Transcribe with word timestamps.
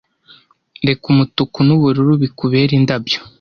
reka 0.87 1.03
umutuku 1.13 1.57
n'ubururu 1.67 2.11
bikubere 2.23 2.71
indabyo 2.79 3.19